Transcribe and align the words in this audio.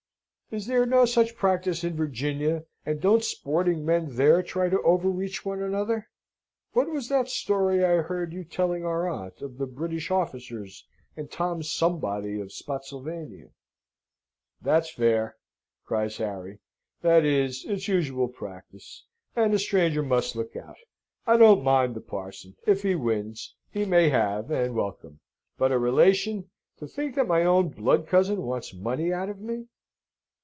"Is 0.53 0.67
there 0.67 0.85
no 0.85 1.05
such 1.05 1.37
practice 1.37 1.81
in 1.81 1.95
Virginia, 1.95 2.65
and 2.85 2.99
don't 2.99 3.23
sporting 3.23 3.85
men 3.85 4.17
there 4.17 4.43
try 4.43 4.67
to 4.67 4.81
overreach 4.81 5.45
one 5.45 5.61
another? 5.63 6.09
What 6.73 6.89
was 6.89 7.07
that 7.07 7.29
story 7.29 7.85
I 7.85 8.01
heard 8.01 8.33
you 8.33 8.43
telling 8.43 8.83
our 8.83 9.07
aunt, 9.09 9.41
of 9.41 9.57
the 9.57 9.65
British 9.65 10.11
officers 10.11 10.85
and 11.15 11.31
Tom 11.31 11.63
somebody 11.63 12.37
of 12.41 12.51
Spotsylvania!" 12.51 13.51
"That's 14.61 14.89
fair!" 14.89 15.37
cries 15.85 16.17
Harry. 16.17 16.59
"That 17.01 17.23
is, 17.23 17.63
it's 17.65 17.87
usual 17.87 18.27
practice, 18.27 19.05
and 19.37 19.53
a 19.53 19.57
stranger 19.57 20.03
must 20.03 20.35
look 20.35 20.53
out. 20.57 20.75
I 21.25 21.37
don't 21.37 21.63
mind 21.63 21.95
the 21.95 22.01
parson; 22.01 22.57
if 22.67 22.83
he 22.83 22.93
wins, 22.95 23.55
he 23.71 23.85
may 23.85 24.09
have, 24.09 24.51
and 24.51 24.75
welcome. 24.75 25.21
But 25.57 25.71
a 25.71 25.79
relation! 25.79 26.49
To 26.79 26.87
think 26.87 27.15
that 27.15 27.23
my 27.25 27.45
own 27.45 27.69
blood 27.69 28.05
cousin 28.05 28.41
wants 28.41 28.73
money 28.73 29.13
out 29.13 29.29
of 29.29 29.39
me!" 29.39 29.69